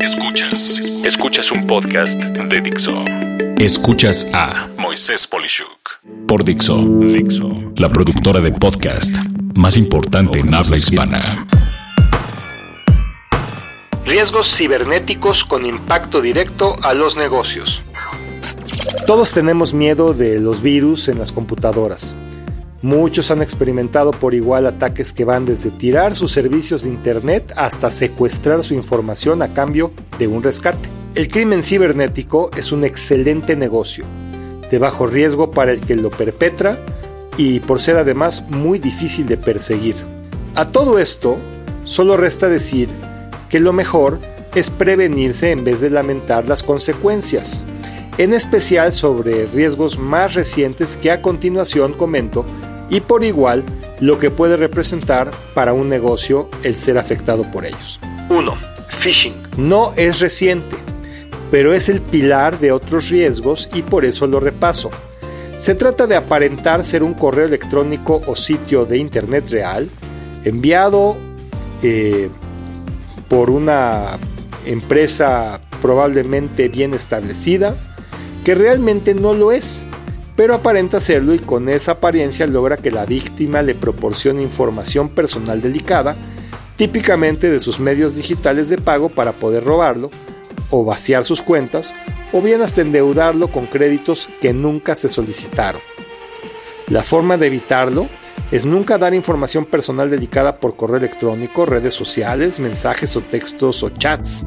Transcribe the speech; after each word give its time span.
Escuchas. 0.00 0.78
Escuchas 1.04 1.50
un 1.50 1.66
podcast 1.66 2.12
de 2.12 2.60
Dixo. 2.60 2.92
Escuchas 3.56 4.26
a 4.34 4.68
Moisés 4.76 5.26
Polishuk 5.26 6.00
por 6.26 6.44
Dixo. 6.44 6.76
Dixo. 6.76 7.48
La 7.76 7.88
productora 7.88 8.40
de 8.40 8.52
podcast 8.52 9.16
más 9.54 9.78
importante 9.78 10.40
en 10.40 10.52
habla 10.52 10.76
hispana. 10.76 11.46
Riesgos 14.04 14.54
cibernéticos 14.54 15.44
con 15.44 15.64
impacto 15.64 16.20
directo 16.20 16.76
a 16.82 16.92
los 16.92 17.16
negocios. 17.16 17.82
Todos 19.06 19.32
tenemos 19.32 19.72
miedo 19.72 20.12
de 20.12 20.40
los 20.40 20.60
virus 20.60 21.08
en 21.08 21.18
las 21.18 21.32
computadoras. 21.32 22.16
Muchos 22.80 23.32
han 23.32 23.42
experimentado 23.42 24.12
por 24.12 24.34
igual 24.34 24.64
ataques 24.64 25.12
que 25.12 25.24
van 25.24 25.44
desde 25.44 25.70
tirar 25.70 26.14
sus 26.14 26.30
servicios 26.30 26.84
de 26.84 26.90
Internet 26.90 27.52
hasta 27.56 27.90
secuestrar 27.90 28.62
su 28.62 28.74
información 28.74 29.42
a 29.42 29.48
cambio 29.48 29.90
de 30.16 30.28
un 30.28 30.44
rescate. 30.44 30.88
El 31.16 31.26
crimen 31.26 31.64
cibernético 31.64 32.52
es 32.56 32.70
un 32.70 32.84
excelente 32.84 33.56
negocio, 33.56 34.04
de 34.70 34.78
bajo 34.78 35.08
riesgo 35.08 35.50
para 35.50 35.72
el 35.72 35.80
que 35.80 35.96
lo 35.96 36.10
perpetra 36.10 36.78
y 37.36 37.58
por 37.58 37.80
ser 37.80 37.96
además 37.96 38.44
muy 38.48 38.78
difícil 38.78 39.26
de 39.26 39.38
perseguir. 39.38 39.96
A 40.54 40.68
todo 40.68 41.00
esto, 41.00 41.36
solo 41.82 42.16
resta 42.16 42.46
decir 42.46 42.88
que 43.48 43.58
lo 43.58 43.72
mejor 43.72 44.20
es 44.54 44.70
prevenirse 44.70 45.50
en 45.50 45.64
vez 45.64 45.80
de 45.80 45.90
lamentar 45.90 46.46
las 46.46 46.62
consecuencias, 46.62 47.66
en 48.18 48.34
especial 48.34 48.92
sobre 48.92 49.46
riesgos 49.46 49.98
más 49.98 50.34
recientes 50.34 50.96
que 50.96 51.10
a 51.10 51.22
continuación 51.22 51.92
comento 51.92 52.44
y 52.90 53.00
por 53.00 53.24
igual 53.24 53.64
lo 54.00 54.18
que 54.18 54.30
puede 54.30 54.56
representar 54.56 55.30
para 55.54 55.72
un 55.72 55.88
negocio 55.88 56.48
el 56.62 56.76
ser 56.76 56.98
afectado 56.98 57.44
por 57.50 57.64
ellos. 57.64 58.00
1. 58.28 58.54
Phishing. 58.88 59.34
No 59.56 59.92
es 59.96 60.20
reciente, 60.20 60.76
pero 61.50 61.72
es 61.72 61.88
el 61.88 62.00
pilar 62.00 62.58
de 62.58 62.72
otros 62.72 63.08
riesgos 63.08 63.68
y 63.74 63.82
por 63.82 64.04
eso 64.04 64.26
lo 64.26 64.40
repaso. 64.40 64.90
Se 65.58 65.74
trata 65.74 66.06
de 66.06 66.16
aparentar 66.16 66.84
ser 66.84 67.02
un 67.02 67.14
correo 67.14 67.46
electrónico 67.46 68.22
o 68.26 68.36
sitio 68.36 68.84
de 68.84 68.98
Internet 68.98 69.48
real 69.50 69.88
enviado 70.44 71.16
eh, 71.82 72.30
por 73.28 73.50
una 73.50 74.18
empresa 74.64 75.60
probablemente 75.82 76.68
bien 76.68 76.94
establecida, 76.94 77.74
que 78.44 78.54
realmente 78.54 79.14
no 79.14 79.34
lo 79.34 79.52
es 79.52 79.86
pero 80.38 80.54
aparenta 80.54 81.00
serlo 81.00 81.34
y 81.34 81.40
con 81.40 81.68
esa 81.68 81.92
apariencia 81.92 82.46
logra 82.46 82.76
que 82.76 82.92
la 82.92 83.04
víctima 83.04 83.60
le 83.60 83.74
proporcione 83.74 84.40
información 84.40 85.08
personal 85.08 85.60
delicada, 85.60 86.14
típicamente 86.76 87.50
de 87.50 87.58
sus 87.58 87.80
medios 87.80 88.14
digitales 88.14 88.68
de 88.68 88.78
pago 88.78 89.08
para 89.08 89.32
poder 89.32 89.64
robarlo, 89.64 90.12
o 90.70 90.84
vaciar 90.84 91.24
sus 91.24 91.42
cuentas, 91.42 91.92
o 92.32 92.40
bien 92.40 92.62
hasta 92.62 92.82
endeudarlo 92.82 93.50
con 93.50 93.66
créditos 93.66 94.28
que 94.40 94.52
nunca 94.52 94.94
se 94.94 95.08
solicitaron. 95.08 95.80
La 96.86 97.02
forma 97.02 97.36
de 97.36 97.48
evitarlo 97.48 98.08
es 98.52 98.64
nunca 98.64 98.96
dar 98.96 99.14
información 99.14 99.64
personal 99.64 100.08
delicada 100.08 100.60
por 100.60 100.76
correo 100.76 100.98
electrónico, 100.98 101.66
redes 101.66 101.94
sociales, 101.94 102.60
mensajes 102.60 103.16
o 103.16 103.22
textos 103.22 103.82
o 103.82 103.90
chats. 103.90 104.46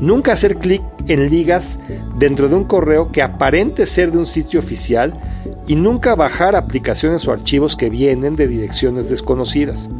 Nunca 0.00 0.32
hacer 0.32 0.58
clic 0.58 0.82
en 1.08 1.28
ligas 1.28 1.78
dentro 2.16 2.48
de 2.48 2.54
un 2.54 2.64
correo 2.64 3.10
que 3.10 3.22
aparente 3.22 3.86
ser 3.86 4.12
de 4.12 4.18
un 4.18 4.26
sitio 4.26 4.60
oficial 4.60 5.18
y 5.66 5.76
nunca 5.76 6.14
bajar 6.14 6.54
aplicaciones 6.56 7.26
o 7.26 7.32
archivos 7.32 7.76
que 7.76 7.90
vienen 7.90 8.36
de 8.36 8.46
direcciones 8.46 9.08
desconocidas. 9.08 9.90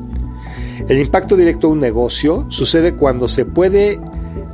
El 0.89 0.99
impacto 0.99 1.37
directo 1.37 1.67
a 1.67 1.71
un 1.71 1.81
negocio 1.81 2.47
sucede 2.49 2.95
cuando 2.95 3.29
se 3.29 3.45
puede 3.45 4.01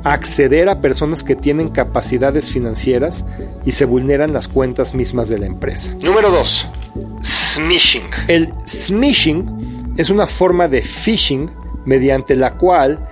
acceder 0.03 0.69
a 0.69 0.81
personas 0.81 1.23
que 1.23 1.35
tienen 1.35 1.69
capacidades 1.69 2.51
financieras 2.51 3.25
y 3.65 3.71
se 3.71 3.85
vulneran 3.85 4.33
las 4.33 4.47
cuentas 4.47 4.93
mismas 4.93 5.29
de 5.29 5.39
la 5.39 5.47
empresa. 5.47 5.95
Número 6.01 6.29
2. 6.29 6.67
Smishing. 7.23 8.03
El 8.27 8.53
smishing 8.67 9.93
es 9.97 10.09
una 10.09 10.27
forma 10.27 10.67
de 10.67 10.81
phishing 10.81 11.49
mediante 11.85 12.35
la 12.35 12.53
cual 12.53 13.07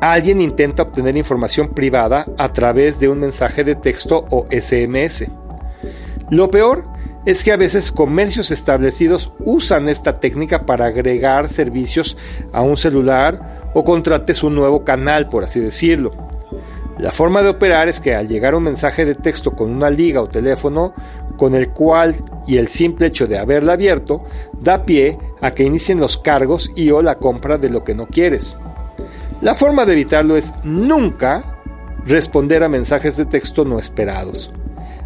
alguien 0.00 0.40
intenta 0.40 0.82
obtener 0.82 1.16
información 1.16 1.68
privada 1.68 2.26
a 2.38 2.52
través 2.52 3.00
de 3.00 3.08
un 3.08 3.20
mensaje 3.20 3.64
de 3.64 3.74
texto 3.74 4.26
o 4.30 4.46
SMS. 4.50 5.26
Lo 6.30 6.50
peor 6.50 6.84
es 7.24 7.42
que 7.42 7.52
a 7.52 7.56
veces 7.56 7.90
comercios 7.90 8.50
establecidos 8.50 9.32
usan 9.40 9.88
esta 9.88 10.20
técnica 10.20 10.64
para 10.64 10.86
agregar 10.86 11.48
servicios 11.48 12.16
a 12.52 12.62
un 12.62 12.76
celular 12.76 13.70
o 13.74 13.84
contrates 13.84 14.42
un 14.42 14.54
nuevo 14.54 14.84
canal, 14.84 15.28
por 15.28 15.44
así 15.44 15.60
decirlo. 15.60 16.12
La 16.98 17.12
forma 17.12 17.42
de 17.42 17.50
operar 17.50 17.88
es 17.88 18.00
que 18.00 18.14
al 18.14 18.26
llegar 18.26 18.54
un 18.54 18.62
mensaje 18.62 19.04
de 19.04 19.14
texto 19.14 19.52
con 19.52 19.70
una 19.70 19.90
liga 19.90 20.22
o 20.22 20.28
teléfono, 20.28 20.94
con 21.36 21.54
el 21.54 21.68
cual 21.70 22.14
y 22.46 22.56
el 22.56 22.68
simple 22.68 23.08
hecho 23.08 23.26
de 23.26 23.38
haberla 23.38 23.74
abierto, 23.74 24.24
da 24.58 24.84
pie 24.86 25.18
a 25.42 25.50
que 25.50 25.64
inicien 25.64 26.00
los 26.00 26.16
cargos 26.16 26.70
y 26.74 26.90
o 26.90 27.02
la 27.02 27.16
compra 27.16 27.58
de 27.58 27.68
lo 27.68 27.84
que 27.84 27.94
no 27.94 28.06
quieres. 28.06 28.56
La 29.42 29.54
forma 29.54 29.84
de 29.84 29.92
evitarlo 29.92 30.36
es 30.36 30.52
nunca 30.64 31.60
responder 32.06 32.62
a 32.62 32.68
mensajes 32.70 33.16
de 33.16 33.26
texto 33.26 33.64
no 33.64 33.78
esperados, 33.78 34.50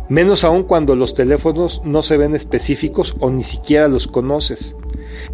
menos 0.08 0.44
aún 0.44 0.62
cuando 0.62 0.94
los 0.94 1.14
teléfonos 1.14 1.82
no 1.84 2.02
se 2.02 2.16
ven 2.16 2.34
específicos 2.34 3.16
o 3.18 3.30
ni 3.30 3.42
siquiera 3.42 3.88
los 3.88 4.06
conoces. 4.06 4.76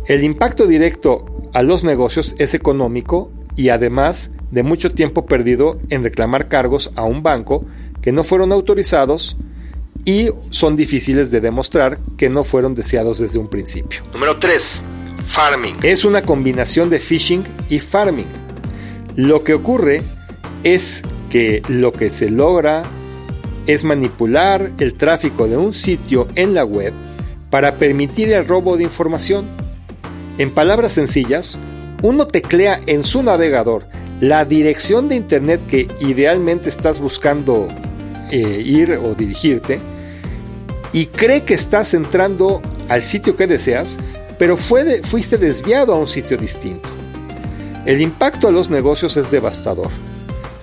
El 0.06 0.24
impacto 0.24 0.66
directo 0.66 1.26
a 1.52 1.62
los 1.62 1.84
negocios 1.84 2.34
es 2.38 2.54
económico 2.54 3.30
y 3.54 3.68
además 3.68 4.30
de 4.50 4.62
mucho 4.62 4.92
tiempo 4.92 5.26
perdido 5.26 5.78
en 5.90 6.02
reclamar 6.02 6.48
cargos 6.48 6.92
a 6.96 7.04
un 7.04 7.22
banco 7.22 7.66
que 8.00 8.12
no 8.12 8.24
fueron 8.24 8.52
autorizados 8.52 9.36
y 10.06 10.30
son 10.50 10.76
difíciles 10.76 11.30
de 11.30 11.40
demostrar 11.40 11.98
que 12.16 12.30
no 12.30 12.44
fueron 12.44 12.74
deseados 12.74 13.18
desde 13.18 13.38
un 13.38 13.48
principio. 13.48 14.02
Número 14.12 14.38
3. 14.38 14.82
Farming. 15.26 15.76
Es 15.82 16.04
una 16.04 16.22
combinación 16.22 16.88
de 16.88 17.00
phishing 17.00 17.44
y 17.68 17.80
farming. 17.80 18.45
Lo 19.16 19.44
que 19.44 19.54
ocurre 19.54 20.02
es 20.62 21.02
que 21.30 21.62
lo 21.68 21.92
que 21.92 22.10
se 22.10 22.30
logra 22.30 22.84
es 23.66 23.82
manipular 23.82 24.70
el 24.78 24.94
tráfico 24.94 25.48
de 25.48 25.56
un 25.56 25.72
sitio 25.72 26.28
en 26.34 26.54
la 26.54 26.64
web 26.64 26.92
para 27.50 27.76
permitir 27.76 28.30
el 28.32 28.46
robo 28.46 28.76
de 28.76 28.84
información. 28.84 29.46
En 30.36 30.50
palabras 30.50 30.92
sencillas, 30.92 31.58
uno 32.02 32.26
teclea 32.26 32.78
en 32.86 33.02
su 33.02 33.22
navegador 33.22 33.86
la 34.20 34.44
dirección 34.44 35.08
de 35.08 35.16
internet 35.16 35.60
que 35.66 35.88
idealmente 36.00 36.68
estás 36.68 37.00
buscando 37.00 37.68
eh, 38.30 38.62
ir 38.64 38.92
o 39.02 39.14
dirigirte 39.14 39.78
y 40.92 41.06
cree 41.06 41.42
que 41.42 41.54
estás 41.54 41.94
entrando 41.94 42.60
al 42.88 43.02
sitio 43.02 43.34
que 43.34 43.46
deseas, 43.46 43.98
pero 44.38 44.56
fuiste 44.56 45.38
desviado 45.38 45.94
a 45.94 45.98
un 45.98 46.08
sitio 46.08 46.36
distinto. 46.36 46.95
El 47.86 48.00
impacto 48.00 48.48
a 48.48 48.50
los 48.50 48.68
negocios 48.68 49.16
es 49.16 49.30
devastador 49.30 49.90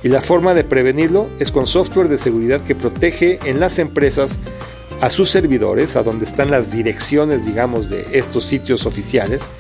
y 0.03 0.09
la 0.09 0.21
forma 0.21 0.53
de 0.53 0.65
prevenirlo 0.65 1.29
es 1.39 1.53
con 1.53 1.67
software 1.67 2.09
de 2.09 2.17
seguridad 2.17 2.59
que 2.59 2.75
protege 2.75 3.39
en 3.45 3.61
las 3.61 3.79
empresas 3.79 4.39
a 4.99 5.09
sus 5.09 5.29
servidores, 5.29 5.95
a 5.95 6.03
donde 6.03 6.25
están 6.25 6.51
las 6.51 6.73
direcciones, 6.73 7.45
digamos, 7.45 7.89
de 7.89 8.07
estos 8.11 8.43
sitios 8.43 8.85
oficiales, 8.85 9.51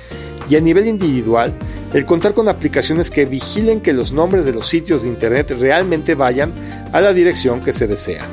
y 0.49 0.57
a 0.57 0.59
nivel 0.59 0.87
individual, 0.87 1.53
el 1.93 2.05
contar 2.05 2.33
con 2.33 2.49
aplicaciones 2.49 3.09
que 3.09 3.25
vigilen 3.25 3.79
que 3.79 3.93
los 3.93 4.11
nombres 4.11 4.43
de 4.43 4.51
los 4.51 4.67
sitios 4.67 5.03
de 5.03 5.07
Internet 5.07 5.55
realmente 5.57 6.15
vayan 6.15 6.51
a 6.91 6.99
la 6.99 7.13
dirección 7.13 7.61
que 7.61 7.71
se 7.71 7.87
desea. 7.87 8.25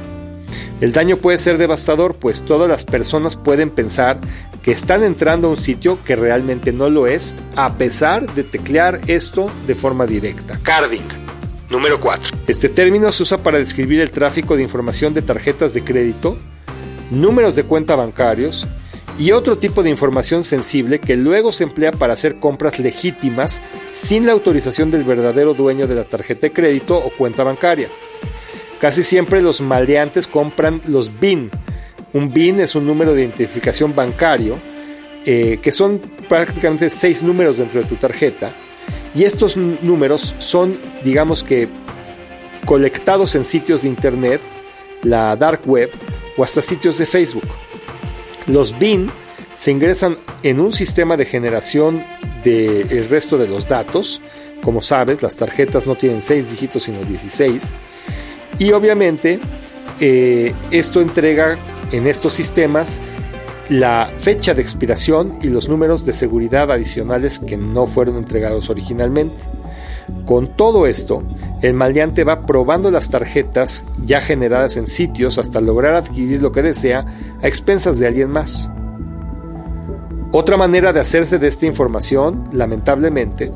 El 0.81 0.93
daño 0.93 1.19
puede 1.19 1.37
ser 1.37 1.59
devastador, 1.59 2.15
pues 2.15 2.43
todas 2.45 2.69
las 2.69 2.87
personas 2.87 3.37
pueden 3.37 3.69
pensar 3.69 4.19
que 4.63 4.73
están 4.73 5.05
entrando 5.05 5.49
a 5.49 5.51
un 5.51 5.57
sitio 5.57 5.99
que 6.05 6.17
realmente 6.17 6.73
no 6.73 6.89
lo 6.89 7.07
es, 7.07 7.37
a 7.55 7.75
pesar 7.75 8.33
de 8.33 8.45
teclear 8.45 8.99
esto 9.07 9.51
de 9.67 9.75
forma 9.75 10.07
directa. 10.07 10.59
Carding. 10.63 11.07
Número 11.69 12.01
4. 12.01 12.39
Este 12.47 12.69
término 12.69 13.13
se 13.13 13.23
usa 13.23 13.39
para 13.39 13.59
describir 13.59 14.01
el 14.01 14.11
tráfico 14.11 14.57
de 14.57 14.63
información 14.63 15.13
de 15.13 15.23
tarjetas 15.23 15.75
de 15.75 15.85
crédito, 15.85 16.37
números 17.11 17.57
de 17.57 17.65
cuenta 17.65 17.95
bancarios 17.95 18.67
y 19.19 19.33
otro 19.33 19.59
tipo 19.59 19.83
de 19.83 19.91
información 19.91 20.45
sensible 20.45 20.99
que 20.99 21.17
luego 21.17 21.53
se 21.53 21.65
emplea 21.65 21.93
para 21.93 22.15
hacer 22.15 22.39
compras 22.41 22.79
legítimas 22.81 23.61
sin 23.93 24.25
la 24.25 24.33
autorización 24.33 24.91
del 24.91 25.05
verdadero 25.05 25.53
dueño 25.53 25.87
de 25.87 25.95
la 25.95 26.05
tarjeta 26.05 26.43
de 26.43 26.53
crédito 26.53 26.97
o 26.97 27.11
cuenta 27.11 27.45
bancaria. 27.45 27.89
Casi 28.81 29.05
siempre 29.05 29.43
los 29.43 29.61
maleantes 29.61 30.27
compran 30.27 30.81
los 30.87 31.21
BIN, 31.21 31.51
un 32.13 32.29
BIN 32.29 32.61
es 32.61 32.75
un 32.75 32.87
número 32.87 33.15
de 33.15 33.23
identificación 33.23 33.95
bancario, 33.95 34.59
eh, 35.25 35.59
que 35.63 35.71
son 35.71 36.01
prácticamente 36.29 36.91
seis 36.91 37.23
números 37.23 37.59
dentro 37.59 37.81
de 37.81 37.87
tu 37.87 37.97
tarjeta. 37.97 38.53
Y 39.15 39.25
estos 39.25 39.57
números 39.57 40.35
son, 40.39 40.77
digamos 41.05 41.45
que, 41.45 41.69
colectados 42.65 43.35
en 43.35 43.45
sitios 43.45 43.83
de 43.83 43.89
Internet, 43.89 44.41
la 45.03 45.37
dark 45.37 45.63
web 45.67 45.91
o 46.37 46.45
hasta 46.45 46.63
sitios 46.63 46.99
de 46.99 47.07
Facebook. 47.07 47.49
Los 48.47 48.77
BIN 48.79 49.11
se 49.55 49.71
ingresan 49.71 50.17
en 50.43 50.59
un 50.59 50.73
sistema 50.73 51.17
de 51.17 51.27
generación 51.27 52.03
del 52.45 53.09
resto 53.09 53.37
de 53.39 53.47
los 53.47 53.69
datos, 53.69 54.21
Como 54.63 54.83
sabes, 54.83 55.23
las 55.23 55.39
tarjetas 55.39 55.87
no 55.87 55.95
tienen 55.95 56.21
6 56.21 56.51
dígitos 56.51 56.83
sino 56.83 57.03
16. 57.03 57.73
Y 58.61 58.73
obviamente 58.73 59.41
eh, 60.01 60.55
esto 60.71 61.01
entrega 61.01 61.59
en 61.91 62.07
estos 62.07 62.35
sistemas 62.35 63.01
la 63.71 64.11
fecha 64.15 64.53
de 64.53 64.61
expiración 64.61 65.39
y 65.43 65.49
los 65.49 65.69
números 65.69 66.05
de 66.05 66.13
seguridad 66.13 66.71
adicionales 66.71 67.39
que 67.39 67.57
no 67.57 67.87
fueron 67.87 68.17
entregados 68.17 68.69
originalmente. 68.69 69.41
Con 70.27 70.57
todo 70.57 70.87
esto, 70.87 71.23
el 71.63 71.73
maleante 71.73 72.23
va 72.23 72.45
probando 72.45 72.91
las 72.91 73.11
tarjetas 73.11 73.85
ya 74.05 74.21
generadas 74.21 74.77
en 74.77 74.87
sitios 74.87 75.39
hasta 75.39 75.61
lograr 75.61 75.95
adquirir 75.95 76.43
lo 76.43 76.53
que 76.53 76.63
desea 76.63 77.07
a 77.43 77.49
expensas 77.49 77.99
de 77.99 78.09
alguien 78.09 78.31
más. 78.31 78.69
Otra 80.33 80.57
manera 80.57 80.93
de 80.93 81.01
hacerse 81.01 81.41
de 81.41 81.49
esta 81.49 81.67
información, 81.67 82.49
lamentablemente, 82.53 83.51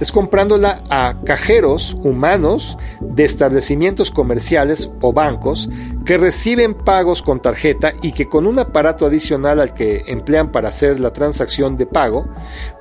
es 0.00 0.12
comprándola 0.12 0.84
a 0.88 1.16
cajeros 1.24 1.96
humanos 2.04 2.78
de 3.00 3.24
establecimientos 3.24 4.12
comerciales 4.12 4.92
o 5.00 5.12
bancos 5.12 5.68
que 6.04 6.18
reciben 6.18 6.74
pagos 6.74 7.22
con 7.22 7.42
tarjeta 7.42 7.92
y 8.00 8.12
que 8.12 8.28
con 8.28 8.46
un 8.46 8.60
aparato 8.60 9.06
adicional 9.06 9.58
al 9.58 9.74
que 9.74 10.04
emplean 10.06 10.52
para 10.52 10.68
hacer 10.68 11.00
la 11.00 11.12
transacción 11.12 11.76
de 11.76 11.86
pago, 11.86 12.28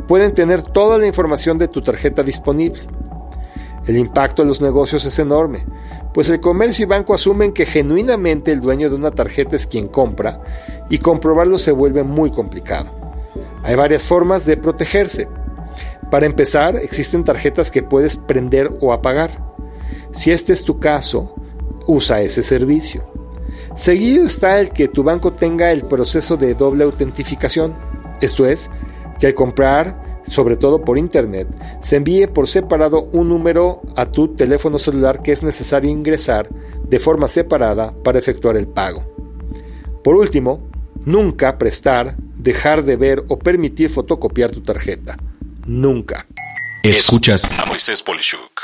pueden 0.08 0.36
tener 0.36 0.62
toda 0.62 1.00
la 1.00 1.08
información 1.08 1.58
de 1.58 1.70
tu 1.70 1.82
tarjeta 1.82 2.22
disponible. 2.22 2.84
El 3.88 3.98
impacto 3.98 4.44
en 4.44 4.48
los 4.48 4.62
negocios 4.62 5.06
es 5.06 5.18
enorme, 5.18 5.66
pues 6.14 6.30
el 6.30 6.40
comercio 6.40 6.84
y 6.84 6.88
banco 6.88 7.16
asumen 7.16 7.54
que 7.54 7.66
genuinamente 7.66 8.52
el 8.52 8.62
dueño 8.62 8.92
de 8.92 8.96
una 8.96 9.10
tarjeta 9.10 9.56
es 9.56 9.66
quien 9.66 9.88
compra 9.88 10.40
y 10.88 11.00
comprobarlo 11.00 11.58
se 11.58 11.72
vuelve 11.72 12.04
muy 12.04 12.30
complicado. 12.30 12.99
Hay 13.64 13.76
varias 13.76 14.06
formas 14.06 14.46
de 14.46 14.58
protegerse. 14.58 15.28
Para 16.10 16.26
empezar, 16.26 16.76
existen 16.76 17.24
tarjetas 17.24 17.70
que 17.72 17.84
puedes 17.84 18.16
prender 18.16 18.72
o 18.82 18.94
apagar. 18.94 19.54
Si 20.12 20.32
este 20.32 20.54
es 20.54 20.64
tu 20.64 20.80
caso, 20.80 21.36
usa 21.86 22.22
ese 22.22 22.44
servicio. 22.44 23.04
Seguido 23.76 24.26
está 24.26 24.60
el 24.60 24.72
que 24.72 24.88
tu 24.88 25.04
banco 25.04 25.32
tenga 25.32 25.72
el 25.72 25.84
proceso 25.84 26.36
de 26.38 26.56
doble 26.56 26.84
autentificación, 26.84 27.76
esto 28.22 28.46
es, 28.46 28.70
que 29.20 29.28
al 29.28 29.34
comprar, 29.34 30.22
sobre 30.24 30.58
todo 30.58 30.82
por 30.82 30.98
Internet, 30.98 31.48
se 31.80 31.98
envíe 31.98 32.28
por 32.28 32.48
separado 32.48 33.04
un 33.12 33.30
número 33.30 33.82
a 33.96 34.06
tu 34.06 34.30
teléfono 34.30 34.80
celular 34.80 35.22
que 35.22 35.32
es 35.32 35.44
necesario 35.44 35.90
ingresar 35.90 36.50
de 36.84 37.00
forma 37.00 37.28
separada 37.28 37.94
para 38.04 38.20
efectuar 38.20 38.58
el 38.58 38.68
pago. 38.68 39.04
Por 40.04 40.16
último, 40.16 40.62
nunca 41.06 41.58
prestar, 41.58 42.16
dejar 42.40 42.84
de 42.84 42.96
ver 42.96 43.24
o 43.28 43.38
permitir 43.38 43.90
fotocopiar 43.90 44.50
tu 44.50 44.62
tarjeta. 44.62 45.18
Nunca. 45.68 46.26
Escuchas 46.82 47.60
a 47.60 47.66
Moisés 47.66 48.02
Polishuk. 48.02 48.62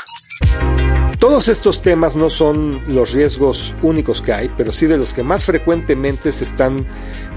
Todos 1.18 1.48
estos 1.48 1.82
temas 1.82 2.16
no 2.16 2.30
son 2.30 2.82
los 2.88 3.12
riesgos 3.12 3.74
únicos 3.82 4.20
que 4.20 4.32
hay, 4.32 4.50
pero 4.56 4.72
sí 4.72 4.86
de 4.86 4.98
los 4.98 5.14
que 5.14 5.22
más 5.22 5.44
frecuentemente 5.44 6.32
se 6.32 6.44
están 6.44 6.86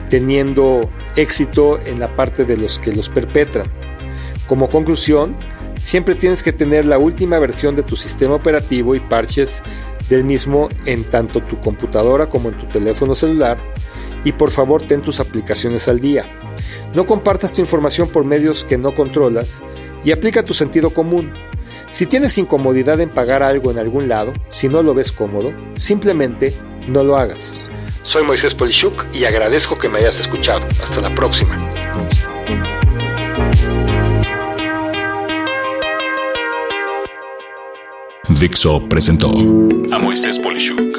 teniendo 0.09 0.89
éxito 1.15 1.80
en 1.86 2.00
la 2.00 2.15
parte 2.15 2.45
de 2.45 2.57
los 2.57 2.80
que 2.80 2.92
los 2.92 3.09
perpetran. 3.09 3.71
Como 4.47 4.69
conclusión, 4.69 5.35
siempre 5.77 6.15
tienes 6.15 6.44
que 6.44 6.53
tener 6.53 6.85
la 6.85 6.97
última 6.97 7.39
versión 7.39 7.75
de 7.75 7.83
tu 7.83 7.95
sistema 7.95 8.35
operativo 8.35 8.95
y 8.95 9.00
parches 9.00 9.62
del 10.09 10.24
mismo 10.24 10.69
en 10.85 11.03
tanto 11.03 11.42
tu 11.42 11.59
computadora 11.59 12.30
como 12.30 12.50
en 12.50 12.56
tu 12.56 12.65
teléfono 12.65 13.15
celular 13.15 13.59
y 14.24 14.33
por 14.33 14.51
favor 14.51 14.86
ten 14.86 15.01
tus 15.01 15.19
aplicaciones 15.19 15.88
al 15.88 16.00
día. 16.00 16.25
No 16.94 17.06
compartas 17.06 17.54
tu 17.54 17.62
información 17.62 18.10
por 18.10 18.24
medios 18.25 18.63
que 18.63 18.77
no 18.77 18.94
controlas 18.94 19.62
y 20.04 20.12
aplica 20.12 20.44
tu 20.44 20.54
sentido 20.54 20.92
común. 20.92 21.33
Si 21.88 22.06
tienes 22.06 22.38
incomodidad 22.38 23.00
en 23.01 23.10
pagar 23.10 23.44
algo 23.44 23.71
en 23.71 23.80
algún 23.80 24.07
lado, 24.07 24.33
si 24.50 24.68
no 24.68 24.83
lo 24.83 24.94
ves 24.94 25.12
cómodo, 25.12 25.51
simplemente 25.75 26.54
no 26.88 27.04
lo 27.04 27.18
hagas. 27.18 27.54
Soy 28.04 28.24
Moisés 28.24 28.56
Polishuk 28.56 29.06
y 29.13 29.25
agradezco 29.25 29.77
que 29.77 29.89
me 29.89 30.00
hayas 30.00 30.19
escuchado. 30.19 30.66
Hasta 30.81 31.01
la 31.01 31.13
próxima. 31.13 31.57
Dixo 38.39 38.88
presentó 38.88 39.31
a 39.92 40.00
Moisés 40.00 40.39
Polishuk 40.39 40.98